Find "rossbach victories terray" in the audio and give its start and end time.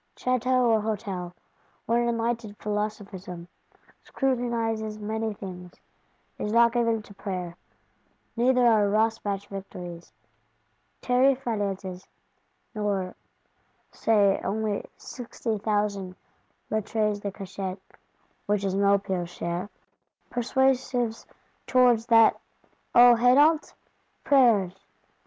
8.89-11.35